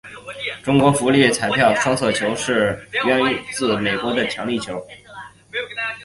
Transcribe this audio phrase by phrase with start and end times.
[0.63, 2.67] 中国福利彩票的双色球游戏就是
[3.05, 4.83] 源自美国的强力球。